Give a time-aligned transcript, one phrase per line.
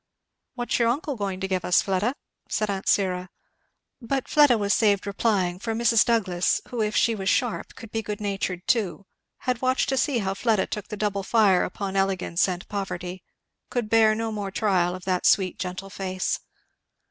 [0.55, 2.15] "What's your uncle going to give us, Fleda?"
[2.49, 3.29] said aunt Syra.
[4.01, 6.03] But Fleda was saved replying; for Mrs.
[6.03, 9.97] Douglass, who if she was sharp could be good natured too, and had watched to
[9.97, 13.21] see how Fleda took the double fire upon elegance and poverty,
[13.69, 16.39] could beat no more trial of that sweet gentle face.